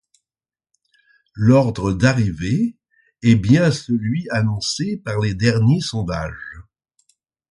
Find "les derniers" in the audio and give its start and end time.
5.19-5.79